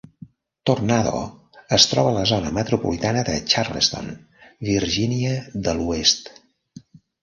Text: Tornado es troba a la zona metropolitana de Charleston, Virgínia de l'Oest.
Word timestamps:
Tornado 0.69 1.19
es 1.77 1.85
troba 1.91 2.11
a 2.13 2.15
la 2.17 2.25
zona 2.33 2.55
metropolitana 2.57 3.23
de 3.31 3.37
Charleston, 3.55 4.13
Virgínia 4.75 5.39
de 5.71 5.81
l'Oest. 5.81 6.39